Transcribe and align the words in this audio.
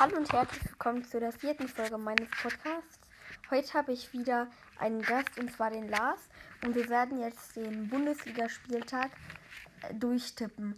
Hallo 0.00 0.16
und 0.16 0.32
herzlich 0.32 0.64
willkommen 0.64 1.04
zu 1.04 1.20
der 1.20 1.30
vierten 1.30 1.68
Folge 1.68 1.98
meines 1.98 2.26
Podcasts. 2.30 3.00
Heute 3.50 3.74
habe 3.74 3.92
ich 3.92 4.14
wieder 4.14 4.46
einen 4.78 5.02
Gast 5.02 5.38
und 5.38 5.52
zwar 5.52 5.70
den 5.70 5.90
Lars 5.90 6.20
und 6.64 6.74
wir 6.74 6.88
werden 6.88 7.20
jetzt 7.20 7.54
den 7.54 7.86
Bundesligaspieltag 7.90 9.10
äh, 9.82 9.94
durchtippen. 9.94 10.74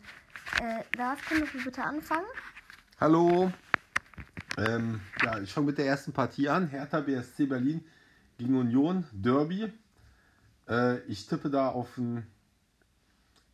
Äh, 0.60 0.82
Lars, 0.98 1.20
könntest 1.28 1.54
du 1.54 1.62
bitte 1.62 1.84
anfangen? 1.84 2.26
Hallo. 2.98 3.52
Ähm, 4.58 5.00
ja, 5.22 5.38
ich 5.38 5.52
fange 5.52 5.68
mit 5.68 5.78
der 5.78 5.86
ersten 5.86 6.12
Partie 6.12 6.48
an. 6.48 6.66
Hertha 6.66 6.98
BSC 6.98 7.46
Berlin 7.46 7.84
gegen 8.38 8.58
Union 8.58 9.06
Derby. 9.12 9.72
Äh, 10.68 10.98
ich 11.02 11.28
tippe 11.28 11.48
da 11.48 11.68
auf 11.68 11.96
einen 11.96 12.26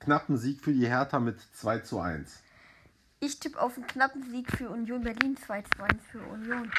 knappen 0.01 0.39
Sieg 0.39 0.63
für 0.63 0.73
die 0.73 0.89
Hertha 0.89 1.21
mit 1.21 1.39
2 1.39 1.81
zu 1.81 2.01
1. 2.01 2.43
Ich 3.21 3.41
tippe 3.41 3.61
auf 3.61 3.77
einen 3.77 3.87
knappen 3.87 4.23
Sieg 4.31 4.51
für 4.57 4.71
Union 4.71 5.03
Berlin 5.03 5.37
2 5.37 5.63
zu 5.63 5.83
1 5.83 6.03
für 6.07 6.21
Union. 6.21 6.71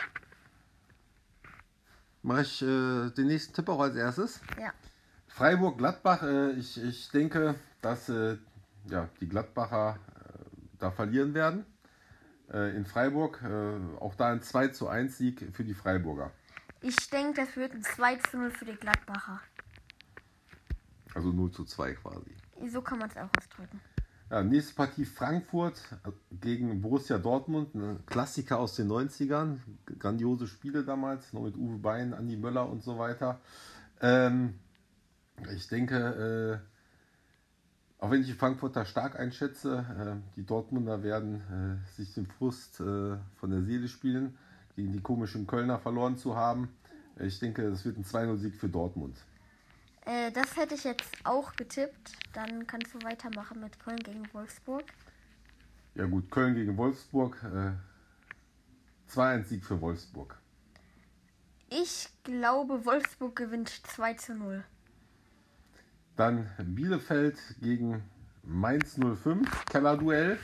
Mache 2.22 2.42
ich 2.42 2.62
äh, 2.62 3.10
den 3.12 3.28
nächsten 3.28 3.54
Tipp 3.54 3.68
auch 3.68 3.82
als 3.82 3.96
erstes? 3.96 4.40
Ja. 4.60 4.74
Freiburg-Gladbach. 5.28 6.24
Äh, 6.24 6.52
ich, 6.52 6.82
ich 6.82 7.12
denke, 7.12 7.56
dass 7.82 8.08
äh, 8.10 8.38
ja, 8.86 9.10
die 9.20 9.28
Gladbacher 9.28 9.98
äh, 9.98 10.44
da 10.80 10.92
verlieren 10.92 11.34
werden. 11.34 11.66
Äh, 12.52 12.76
in 12.76 12.86
Freiburg. 12.86 13.42
Äh, 13.44 14.00
auch 14.00 14.16
da 14.16 14.32
ein 14.32 14.42
2 14.42 14.70
zu 14.70 14.88
1 14.88 15.18
Sieg 15.18 15.54
für 15.54 15.66
die 15.66 15.74
Freiburger. 15.74 16.32
Ich 16.82 17.10
denke, 17.10 17.42
das 17.42 17.58
wird 17.58 17.74
ein 17.74 17.84
2 17.84 18.16
zu 18.16 18.38
0 18.38 18.52
für 18.52 18.66
die 18.66 18.76
Gladbacher. 18.76 19.42
Also 21.14 21.34
0 21.34 21.52
zu 21.52 21.66
2 21.66 21.96
quasi. 21.96 22.36
So 22.72 22.82
kann 22.82 23.00
man 23.00 23.10
es 23.10 23.18
auch 23.18 23.30
ausdrücken. 23.38 23.82
Ja, 24.32 24.44
nächste 24.44 24.76
Partie 24.76 25.06
Frankfurt 25.06 25.82
gegen 26.30 26.82
Borussia 26.82 27.18
Dortmund, 27.18 27.74
ein 27.74 28.06
Klassiker 28.06 28.60
aus 28.60 28.76
den 28.76 28.88
90ern. 28.88 29.58
Grandiose 29.98 30.46
Spiele 30.46 30.84
damals, 30.84 31.34
noch 31.34 31.42
mit 31.42 31.58
Uwe 31.58 31.80
Bein, 31.80 32.14
Andi 32.14 32.38
Möller 32.38 32.70
und 32.70 32.84
so 32.84 33.00
weiter. 33.00 33.40
Ähm, 34.02 34.60
ich 35.56 35.68
denke, 35.68 36.62
äh, 36.62 38.04
auch 38.04 38.12
wenn 38.12 38.22
ich 38.22 38.28
die 38.28 38.34
Frankfurter 38.34 38.86
stark 38.86 39.20
einschätze, 39.20 39.84
äh, 39.98 40.36
die 40.36 40.46
Dortmunder 40.46 41.02
werden 41.02 41.82
äh, 41.88 41.96
sich 41.96 42.14
den 42.14 42.28
Frust 42.28 42.82
äh, 42.82 43.18
von 43.38 43.50
der 43.50 43.64
Seele 43.64 43.88
spielen, 43.88 44.38
gegen 44.76 44.92
die 44.92 45.02
komischen 45.02 45.48
Kölner 45.48 45.80
verloren 45.80 46.18
zu 46.18 46.36
haben. 46.36 46.70
Ich 47.18 47.40
denke, 47.40 47.64
es 47.64 47.84
wird 47.84 47.98
ein 47.98 48.06
2-0-Sieg 48.06 48.54
für 48.54 48.70
Dortmund. 48.70 49.18
Äh, 50.10 50.32
das 50.32 50.58
hätte 50.58 50.74
ich 50.74 50.84
jetzt 50.84 51.18
auch 51.24 51.56
getippt. 51.56 52.14
Dann 52.34 52.66
kannst 52.66 52.96
du 52.96 53.04
weitermachen 53.04 53.60
mit 53.60 53.80
Köln 53.80 54.00
gegen 54.00 54.28
Wolfsburg. 54.34 54.84
Ja 55.94 56.06
gut, 56.06 56.32
Köln 56.32 56.56
gegen 56.56 56.78
Wolfsburg. 56.78 57.38
Äh, 57.44 57.74
2-1-Sieg 59.12 59.64
für 59.64 59.80
Wolfsburg. 59.82 60.40
Ich 61.70 62.10
glaube, 62.24 62.86
Wolfsburg 62.86 63.36
gewinnt 63.36 63.70
2 63.70 64.14
zu 64.16 64.34
0. 64.34 64.64
Dann 66.16 66.50
Bielefeld 66.58 67.38
gegen 67.62 68.04
Mainz 68.42 68.98
05, 68.98 69.66
Kellerduell. 69.66 70.40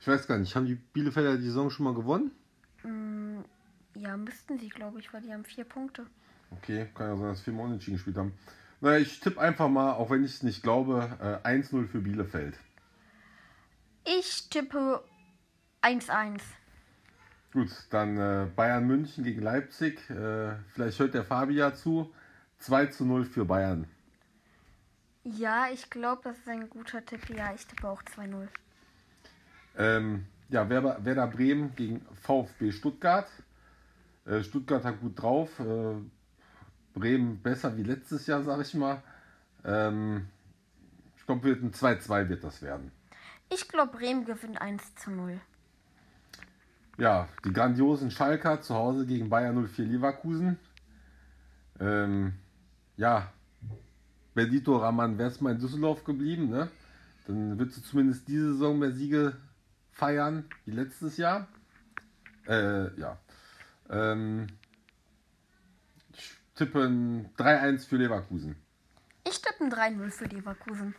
Ich 0.00 0.08
weiß 0.08 0.26
gar 0.26 0.38
nicht, 0.38 0.56
haben 0.56 0.66
die 0.66 0.76
Bielefelder 0.76 1.36
die 1.36 1.44
Saison 1.44 1.68
schon 1.68 1.84
mal 1.84 1.94
gewonnen? 1.94 2.30
Mm, 2.82 3.40
ja, 3.94 4.16
müssten 4.16 4.58
sie, 4.58 4.70
glaube 4.70 5.00
ich, 5.00 5.12
weil 5.12 5.20
die 5.20 5.32
haben 5.32 5.44
vier 5.44 5.64
Punkte. 5.64 6.06
Okay, 6.50 6.88
kann 6.94 7.08
ja 7.08 7.16
sein, 7.16 7.28
dass 7.28 7.46
wir 7.46 7.52
mal 7.52 7.64
unentschieden 7.64 7.96
gespielt 7.96 8.16
haben. 8.16 8.32
Naja, 8.80 8.98
ich 8.98 9.20
tippe 9.20 9.40
einfach 9.40 9.68
mal, 9.68 9.92
auch 9.92 10.10
wenn 10.10 10.24
ich 10.24 10.34
es 10.34 10.42
nicht 10.42 10.62
glaube, 10.62 11.40
äh, 11.44 11.48
1-0 11.48 11.86
für 11.88 12.00
Bielefeld. 12.00 12.58
Ich 14.04 14.48
tippe 14.50 15.02
1-1. 15.82 16.40
Gut, 17.52 17.70
dann 17.90 18.18
äh, 18.18 18.46
Bayern 18.54 18.86
München 18.86 19.24
gegen 19.24 19.42
Leipzig. 19.42 19.98
Äh, 20.10 20.56
vielleicht 20.72 20.98
hört 20.98 21.14
der 21.14 21.24
Fabi 21.24 21.54
ja 21.54 21.74
zu. 21.74 22.12
2 22.58 22.86
zu 22.86 23.04
0 23.04 23.24
für 23.24 23.44
Bayern. 23.44 23.86
Ja, 25.24 25.66
ich 25.72 25.90
glaube, 25.90 26.22
das 26.24 26.38
ist 26.38 26.48
ein 26.48 26.70
guter 26.70 27.04
Tipp. 27.04 27.28
Ja, 27.30 27.52
ich 27.54 27.66
tippe 27.66 27.88
auch 27.88 28.02
2-0. 28.02 28.46
Ähm, 29.76 30.26
ja, 30.48 30.68
Werder, 30.68 31.26
Bremen 31.26 31.74
gegen 31.74 32.06
VfB 32.22 32.70
Stuttgart. 32.72 33.28
Äh, 34.24 34.42
Stuttgart 34.42 34.84
hat 34.84 35.00
gut 35.00 35.20
drauf. 35.20 35.50
Bremen 36.96 37.42
besser 37.42 37.76
wie 37.76 37.82
letztes 37.82 38.26
Jahr, 38.26 38.42
sag 38.42 38.60
ich 38.60 38.74
mal. 38.74 39.02
Ähm, 39.64 40.26
ich 41.18 41.26
glaube, 41.26 41.48
ein 41.48 41.72
2-2 41.72 42.28
wird 42.30 42.42
das 42.42 42.62
werden. 42.62 42.90
Ich 43.50 43.68
glaube, 43.68 43.98
Bremen 43.98 44.24
gewinnt 44.24 44.60
1 44.60 44.94
zu 44.96 45.10
0. 45.10 45.38
Ja, 46.96 47.28
die 47.44 47.52
grandiosen 47.52 48.10
Schalker 48.10 48.62
zu 48.62 48.74
Hause 48.74 49.06
gegen 49.06 49.28
Bayern 49.28 49.68
04 49.68 49.84
Leverkusen. 49.84 50.58
Ähm, 51.78 52.32
ja, 52.96 53.30
Benito 54.34 54.76
Raman 54.78 55.18
wäre 55.18 55.28
es 55.28 55.40
mal 55.42 55.52
in 55.52 55.60
Düsseldorf 55.60 56.02
geblieben, 56.04 56.48
ne? 56.48 56.70
Dann 57.26 57.58
wird 57.58 57.72
sie 57.72 57.82
zumindest 57.82 58.26
diese 58.28 58.52
Saison 58.54 58.78
mehr 58.78 58.92
Siege 58.92 59.36
feiern 59.90 60.44
wie 60.64 60.70
letztes 60.70 61.18
Jahr. 61.18 61.48
Äh, 62.48 62.98
ja. 62.98 63.18
Ähm, 63.90 64.46
tippe 66.56 66.82
ein 66.84 67.30
3-1 67.36 67.86
für 67.86 67.96
Leverkusen. 67.96 68.56
Ich 69.24 69.40
tippe 69.40 69.64
ein 69.64 69.72
3-0 69.72 70.10
für 70.10 70.24
Leverkusen. 70.24 70.94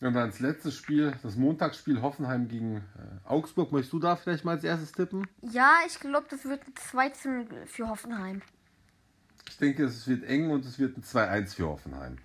Und 0.00 0.14
dann 0.14 0.30
das 0.30 0.40
letzte 0.40 0.72
Spiel, 0.72 1.12
das 1.22 1.36
Montagsspiel 1.36 2.00
Hoffenheim 2.00 2.48
gegen 2.48 2.76
äh, 2.76 3.28
Augsburg. 3.28 3.70
Möchtest 3.70 3.92
du 3.92 3.98
da 3.98 4.16
vielleicht 4.16 4.46
mal 4.46 4.52
als 4.52 4.64
erstes 4.64 4.92
tippen? 4.92 5.26
Ja, 5.42 5.80
ich 5.86 6.00
glaube, 6.00 6.26
das 6.30 6.46
wird 6.46 6.66
ein 6.66 6.74
2 6.74 7.08
zu 7.10 7.30
0 7.30 7.66
für 7.66 7.88
Hoffenheim. 7.88 8.40
Ich 9.46 9.58
denke, 9.58 9.84
es 9.84 10.06
wird 10.08 10.24
eng 10.24 10.50
und 10.50 10.64
es 10.64 10.78
wird 10.78 10.96
ein 10.96 11.02
2-1 11.02 11.56
für 11.56 11.66
Hoffenheim. 11.66 12.16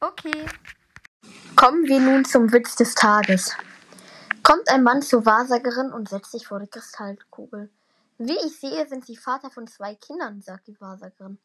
Okay. 0.00 0.46
Kommen 1.56 1.84
wir 1.84 2.00
nun 2.00 2.24
zum 2.24 2.52
Witz 2.52 2.74
des 2.76 2.94
Tages. 2.94 3.54
Kommt 4.42 4.68
ein 4.70 4.82
Mann 4.82 5.02
zur 5.02 5.26
Wahrsagerin 5.26 5.92
und 5.92 6.08
setzt 6.08 6.32
sich 6.32 6.46
vor 6.46 6.58
die 6.58 6.66
Kristallkugel. 6.66 7.70
Wie 8.24 8.38
ich 8.46 8.60
sehe, 8.60 8.86
sind 8.86 9.04
Sie 9.04 9.16
Vater 9.16 9.50
von 9.50 9.66
zwei 9.66 9.96
Kindern, 9.96 10.42
sagt 10.42 10.68
die 10.68 10.80
Wahrsagerin. 10.80 11.40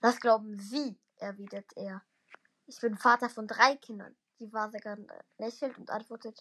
Das 0.00 0.20
glauben 0.20 0.56
Sie, 0.56 0.96
erwidert 1.16 1.72
er. 1.74 2.00
Ich 2.68 2.80
bin 2.80 2.96
Vater 2.96 3.28
von 3.28 3.48
drei 3.48 3.74
Kindern. 3.74 4.14
Die 4.38 4.52
Wahrsagerin 4.52 5.10
lächelt 5.38 5.76
und 5.78 5.90
antwortet, 5.90 6.40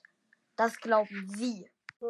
das 0.56 0.78
glauben 0.78 1.28
Sie. 1.36 1.68
Das 2.00 2.10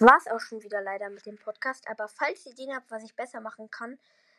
war's 0.00 0.26
auch 0.28 0.40
schon 0.40 0.62
wieder 0.62 0.80
leider 0.80 1.10
mit 1.10 1.26
dem 1.26 1.36
Podcast. 1.36 1.86
Aber 1.90 2.08
falls 2.08 2.46
ihr 2.46 2.52
Ideen 2.52 2.74
habt, 2.74 2.90
was 2.90 3.04
ich 3.04 3.14
besser 3.14 3.42
machen 3.42 3.70
kann, 3.70 3.98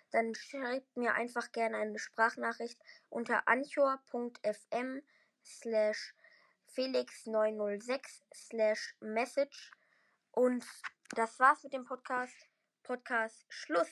dann 0.09 0.33
schreibt 0.33 0.97
mir 0.97 1.13
einfach 1.13 1.51
gerne 1.51 1.77
eine 1.77 1.99
Sprachnachricht 1.99 2.81
unter 3.09 3.47
anchor.fm 3.47 5.03
slash 5.45 6.15
felix906 6.75 8.21
slash 8.33 8.95
message. 8.99 9.71
Und 10.31 10.65
das 11.15 11.39
war's 11.39 11.63
mit 11.63 11.73
dem 11.73 11.85
Podcast. 11.85 12.35
Podcast 12.83 13.45
Schluss. 13.49 13.89